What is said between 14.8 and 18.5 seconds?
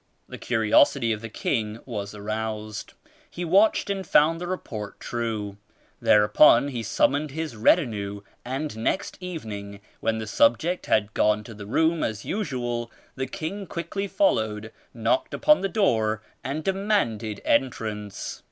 knocked upon the door and demanded entrance.